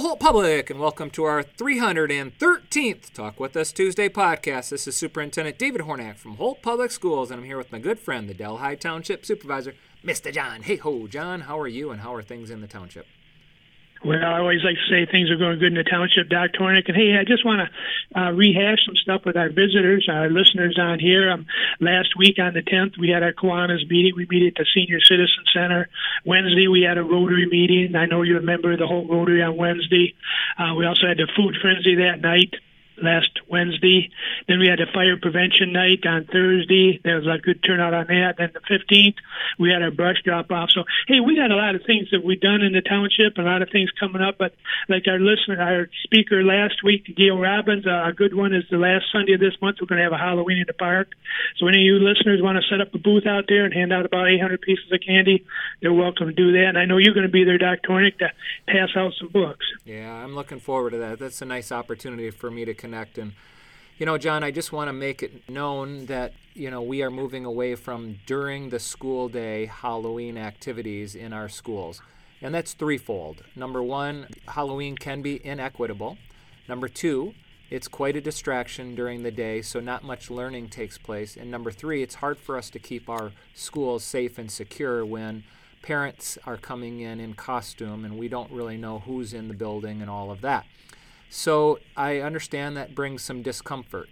[0.00, 4.68] Holt Public, and welcome to our 313th Talk With Us Tuesday podcast.
[4.68, 7.98] This is Superintendent David Hornak from Holt Public Schools, and I'm here with my good
[7.98, 9.74] friend, the Delhi Township Supervisor,
[10.04, 10.32] Mr.
[10.32, 10.62] John.
[10.62, 13.06] Hey ho, John, how are you, and how are things in the township?
[14.04, 16.60] Well, I always like to say things are going good in the township, Dr.
[16.60, 16.86] Hornak.
[16.86, 20.78] And hey, I just want to uh, rehash some stuff with our visitors, our listeners
[20.80, 21.30] on here.
[21.30, 21.46] Um,
[21.80, 24.12] last week on the 10th, we had our Kiwanis meeting.
[24.16, 25.88] We meet at the Senior Citizen Center.
[26.24, 27.96] Wednesday, we had a Rotary meeting.
[27.96, 30.14] I know you're a member of the Holt Rotary on Wednesday.
[30.58, 32.54] Uh, we also had the Food Frenzy that night
[33.02, 34.10] last Wednesday.
[34.46, 37.00] Then we had a fire prevention night on Thursday.
[37.02, 38.36] There was a good turnout on that.
[38.38, 39.16] Then the 15th,
[39.58, 40.70] we had our brush drop off.
[40.70, 43.46] So, hey, we got a lot of things that we've done in the township, and
[43.46, 44.38] a lot of things coming up.
[44.38, 44.54] But
[44.88, 48.78] like our listener, our speaker last week, Gail Robbins, uh, a good one is the
[48.78, 49.78] last Sunday of this month.
[49.80, 51.12] We're going to have a Halloween in the park.
[51.58, 53.92] So, any of you listeners want to set up a booth out there and hand
[53.92, 55.44] out about 800 pieces of candy,
[55.80, 56.68] they're welcome to do that.
[56.68, 57.88] And I know you're going to be there, Dr.
[57.88, 58.30] Hornak, to
[58.66, 59.66] pass out some books.
[59.84, 61.18] Yeah, I'm looking forward to that.
[61.18, 62.87] That's a nice opportunity for me to connect.
[62.94, 63.32] And,
[63.98, 67.10] you know, John, I just want to make it known that, you know, we are
[67.10, 72.00] moving away from during the school day Halloween activities in our schools.
[72.40, 73.42] And that's threefold.
[73.56, 76.18] Number one, Halloween can be inequitable.
[76.68, 77.34] Number two,
[77.70, 81.36] it's quite a distraction during the day, so not much learning takes place.
[81.36, 85.44] And number three, it's hard for us to keep our schools safe and secure when
[85.82, 90.00] parents are coming in in costume and we don't really know who's in the building
[90.00, 90.66] and all of that.
[91.30, 94.08] So I understand that brings some discomfort.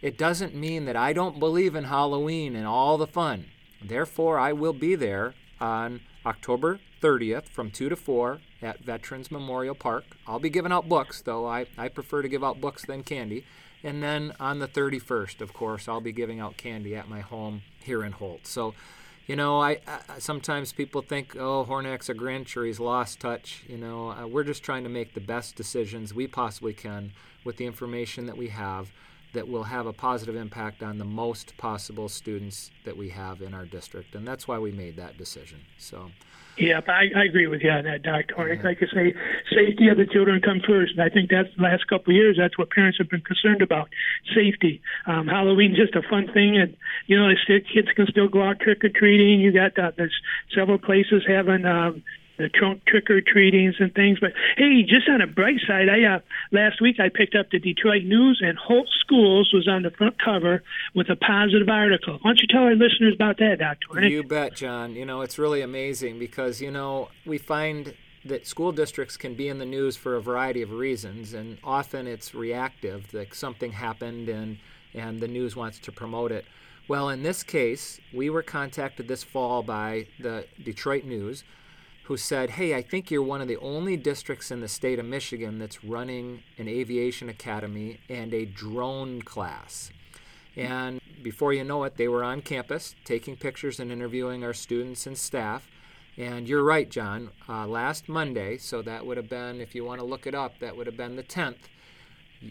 [0.00, 3.46] It doesn't mean that I don't believe in Halloween and all the fun.
[3.82, 9.74] Therefore, I will be there on October 30th from 2 to 4 at Veterans Memorial
[9.74, 10.04] Park.
[10.26, 13.44] I'll be giving out books, though I, I prefer to give out books than candy.
[13.82, 17.62] And then on the 31st, of course, I'll be giving out candy at my home
[17.80, 18.46] here in Holt.
[18.46, 18.74] So
[19.28, 23.62] you know, I, I, sometimes people think, oh, Hornak's a Grinch or he's lost touch.
[23.68, 27.12] You know, uh, we're just trying to make the best decisions we possibly can
[27.44, 28.90] with the information that we have
[29.38, 33.54] that will have a positive impact on the most possible students that we have in
[33.54, 35.60] our district, and that's why we made that decision.
[35.76, 36.10] So.
[36.56, 38.34] Yeah, I, I agree with you on that, Dr.
[38.34, 38.64] Hornak.
[38.64, 39.14] Like I say,
[39.54, 42.36] safety of the children come first, and I think that's the last couple of years.
[42.36, 43.90] That's what parents have been concerned about:
[44.34, 44.82] safety.
[45.06, 48.82] Um, Halloween's just a fun thing, and you know, kids can still go out trick
[48.82, 49.38] or treating.
[49.38, 50.20] You got uh, there's
[50.52, 52.02] several places having um,
[52.38, 54.18] the trunk trick or treatings and things.
[54.20, 56.18] But hey, just on a bright side, I uh,
[56.52, 60.16] last week I picked up the Detroit News and Holt Schools was on the front
[60.22, 60.62] cover
[60.94, 62.18] with a positive article.
[62.22, 64.06] Why don't you tell our listeners about that, Doctor?
[64.06, 64.94] You bet, John.
[64.94, 67.94] You know it's really amazing because you know we find
[68.24, 72.06] that school districts can be in the news for a variety of reasons, and often
[72.06, 74.58] it's reactive, like something happened and
[74.94, 76.44] and the news wants to promote it.
[76.88, 81.44] Well, in this case, we were contacted this fall by the Detroit News
[82.08, 85.04] who said, Hey, I think you're one of the only districts in the state of
[85.04, 89.90] Michigan that's running an aviation academy and a drone class.
[90.56, 95.06] And before you know it, they were on campus taking pictures and interviewing our students
[95.06, 95.68] and staff.
[96.16, 97.28] And you're right, John.
[97.46, 100.58] Uh, last Monday, so that would have been, if you want to look it up,
[100.60, 101.68] that would have been the 10th,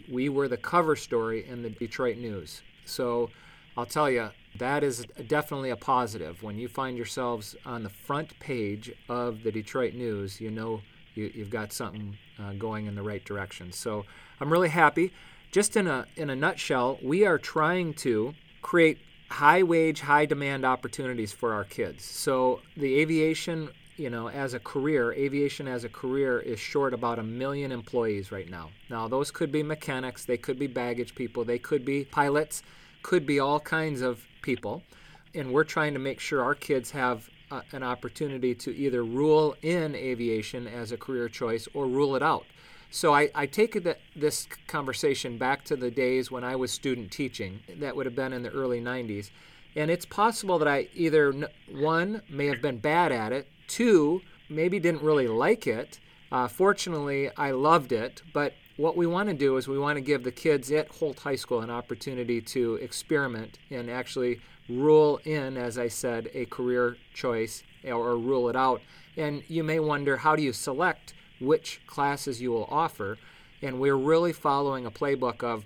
[0.08, 2.62] we were the cover story in the Detroit News.
[2.84, 3.30] So
[3.76, 6.42] I'll tell you, that is definitely a positive.
[6.42, 10.80] When you find yourselves on the front page of the Detroit News, you know
[11.14, 13.72] you, have got something uh, going in the right direction.
[13.72, 14.04] So
[14.40, 15.12] I'm really happy.
[15.50, 18.98] Just in a in a nutshell, we are trying to create
[19.30, 22.04] high wage, high demand opportunities for our kids.
[22.04, 27.18] So the aviation, you know, as a career, aviation as a career is short about
[27.18, 28.70] a million employees right now.
[28.90, 32.62] Now those could be mechanics, they could be baggage people, they could be pilots,
[33.02, 34.82] could be all kinds of people,
[35.34, 39.56] and we're trying to make sure our kids have uh, an opportunity to either rule
[39.62, 42.44] in aviation as a career choice or rule it out.
[42.90, 43.76] So I, I take
[44.16, 47.60] this conversation back to the days when I was student teaching.
[47.78, 49.30] That would have been in the early 90s.
[49.76, 51.34] And it's possible that I either,
[51.70, 56.00] one, may have been bad at it, two, maybe didn't really like it.
[56.32, 60.00] Uh, fortunately, I loved it, but what we want to do is we want to
[60.00, 65.56] give the kids at Holt High School an opportunity to experiment and actually rule in,
[65.56, 68.80] as I said, a career choice or rule it out.
[69.16, 73.18] And you may wonder how do you select which classes you will offer?
[73.62, 75.64] And we're really following a playbook of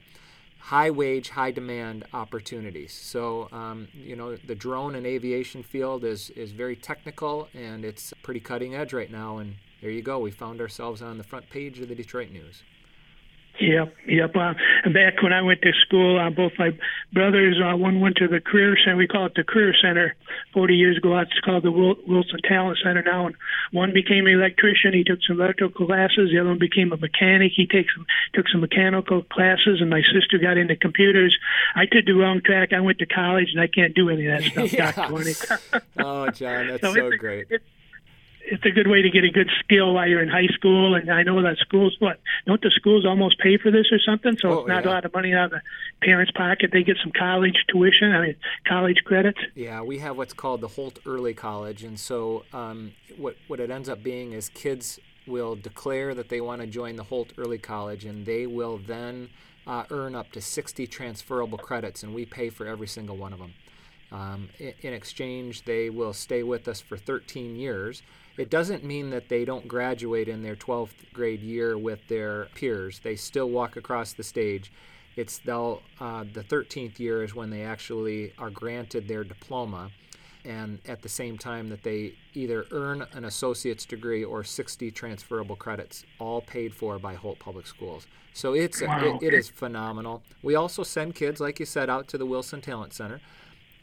[0.58, 2.94] high wage, high demand opportunities.
[2.94, 8.14] So, um, you know, the drone and aviation field is, is very technical and it's
[8.22, 9.36] pretty cutting edge right now.
[9.36, 10.18] And there you go.
[10.18, 12.62] We found ourselves on the front page of the Detroit News.
[13.62, 14.34] Yep, yep.
[14.34, 14.54] Uh,
[14.92, 16.70] back when I went to school, uh, both my
[17.12, 18.96] brothers, uh, one went to the Career Center.
[18.96, 20.16] We call it the Career Center.
[20.52, 23.26] Forty years ago, it's called the Wilson Talent Center now.
[23.26, 23.36] And
[23.70, 24.94] one became an electrician.
[24.94, 26.30] He took some electrical classes.
[26.32, 27.52] The other one became a mechanic.
[27.54, 28.04] He takes some,
[28.34, 29.80] took some mechanical classes.
[29.80, 31.38] And my sister got into computers.
[31.76, 32.72] I took the wrong track.
[32.72, 34.72] I went to college, and I can't do any of that stuff.
[34.72, 34.92] yeah.
[35.98, 37.46] oh, John, that's so, so great.
[37.48, 37.64] It's,
[38.44, 40.94] it's a good way to get a good skill while you're in high school.
[40.94, 44.36] And I know that schools, what don't the schools almost pay for this or something?
[44.38, 44.90] So oh, it's not yeah.
[44.90, 45.60] a lot of money out of the
[46.06, 46.70] parents' pocket.
[46.72, 48.12] They get some college tuition.
[48.12, 48.36] I mean,
[48.66, 49.38] college credits.
[49.54, 53.70] Yeah, we have what's called the Holt Early College, and so um, what what it
[53.70, 57.58] ends up being is kids will declare that they want to join the Holt Early
[57.58, 59.30] College, and they will then
[59.66, 63.38] uh, earn up to 60 transferable credits, and we pay for every single one of
[63.38, 63.54] them.
[64.10, 68.02] Um, in, in exchange, they will stay with us for 13 years.
[68.36, 73.00] It doesn't mean that they don't graduate in their 12th grade year with their peers.
[73.02, 74.72] They still walk across the stage.
[75.16, 79.90] It's they'll, uh, the 13th year is when they actually are granted their diploma,
[80.44, 85.54] and at the same time that they either earn an associate's degree or 60 transferable
[85.54, 88.06] credits, all paid for by Holt Public Schools.
[88.32, 89.18] So it's wow.
[89.20, 90.22] it, it is phenomenal.
[90.42, 93.20] We also send kids, like you said, out to the Wilson Talent Center.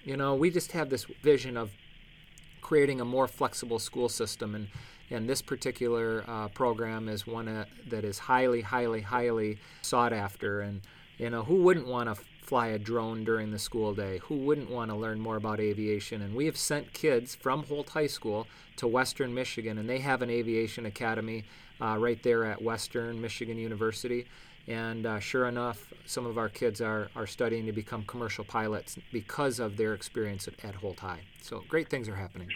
[0.04, 1.72] You know, we just have this vision of
[2.62, 4.56] creating a more flexible school system.
[4.56, 4.68] And,
[5.10, 10.62] and this particular uh, program is one uh, that is highly, highly, highly sought after.
[10.62, 10.82] And,
[11.18, 14.20] you know, who wouldn't want to fly a drone during the school day?
[14.24, 16.22] Who wouldn't want to learn more about aviation?
[16.22, 18.48] And we have sent kids from Holt High School
[18.78, 21.44] to Western Michigan, and they have an aviation academy
[21.80, 24.26] uh, right there at Western Michigan University.
[24.68, 28.98] And uh, sure enough, some of our kids are, are studying to become commercial pilots
[29.12, 31.22] because of their experience at, at Holt High.
[31.42, 32.50] So great things are happening.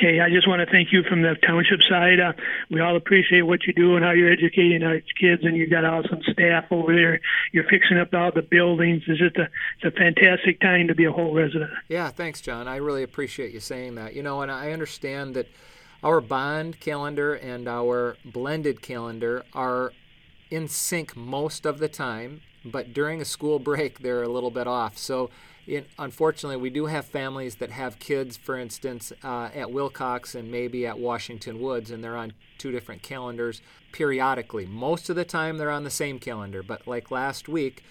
[0.00, 2.20] Hey, I just want to thank you from the township side.
[2.20, 2.32] Uh,
[2.70, 5.84] we all appreciate what you do and how you're educating our kids, and you've got
[5.84, 7.20] awesome staff over there.
[7.52, 9.02] You're fixing up all the buildings.
[9.06, 11.70] It's just a, it's a fantastic time to be a Holt resident.
[11.88, 12.66] Yeah, thanks, John.
[12.66, 14.14] I really appreciate you saying that.
[14.14, 15.48] You know, and I understand that
[16.02, 19.92] our bond calendar and our blended calendar are
[20.50, 24.66] in sync most of the time, but during a school break, they're a little bit
[24.66, 24.98] off.
[24.98, 25.30] So,
[25.66, 30.50] it, unfortunately, we do have families that have kids, for instance, uh, at Wilcox and
[30.50, 33.62] maybe at Washington Woods, and they're on two different calendars
[33.92, 34.66] periodically.
[34.66, 37.84] Most of the time, they're on the same calendar, but like last week,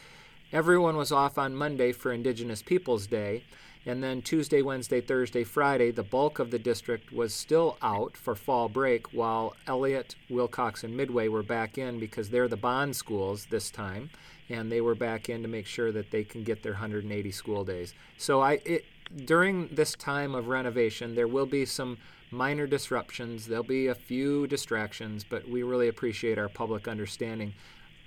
[0.51, 3.44] everyone was off on Monday for Indigenous Peoples Day.
[3.86, 8.36] And then Tuesday, Wednesday, Thursday, Friday, the bulk of the district was still out for
[8.36, 13.48] fall break, while Elliott, Wilcox, and Midway were back in because they're the bond schools
[13.50, 14.10] this time,
[14.50, 17.64] and they were back in to make sure that they can get their 180 school
[17.64, 17.94] days.
[18.18, 18.86] So I, it,
[19.26, 21.98] during this time of renovation, there will be some
[22.31, 23.48] minor disruptions.
[23.48, 27.54] There'll be a few distractions, but we really appreciate our public understanding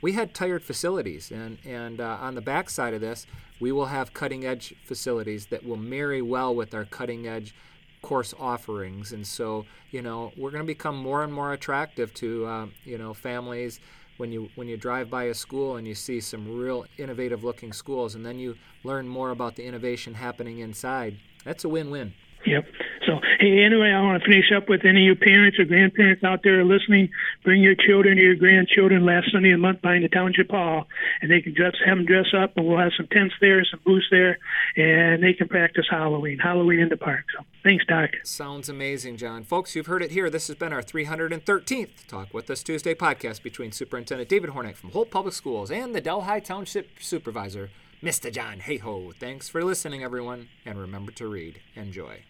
[0.02, 3.26] we had tired facilities, and and uh, on the backside of this,
[3.60, 7.54] we will have cutting edge facilities that will marry well with our cutting edge
[8.02, 12.44] course offerings, and so you know we're going to become more and more attractive to
[12.44, 13.80] uh, you know families
[14.18, 17.72] when you when you drive by a school and you see some real innovative looking
[17.72, 21.16] schools, and then you learn more about the innovation happening inside.
[21.44, 22.12] That's a win-win.
[22.44, 22.64] Yep.
[23.06, 26.22] So, hey, anyway, I want to finish up with any of you parents or grandparents
[26.22, 27.10] out there listening.
[27.42, 30.86] Bring your children or your grandchildren last Sunday of the month behind the township hall,
[31.20, 33.80] and they can dress, have them dress up, and we'll have some tents there, some
[33.84, 34.38] booths there,
[34.76, 37.24] and they can practice Halloween, Halloween in the park.
[37.36, 38.10] So, thanks, Doc.
[38.22, 39.42] Sounds amazing, John.
[39.42, 40.30] Folks, you've heard it here.
[40.30, 44.90] This has been our 313th Talk with Us Tuesday podcast between Superintendent David Hornak from
[44.90, 48.32] Holt Public Schools and the Delhi Township Supervisor, Mr.
[48.32, 49.14] John Hayhoe.
[49.16, 51.60] Thanks for listening, everyone, and remember to read.
[51.74, 52.22] Enjoy.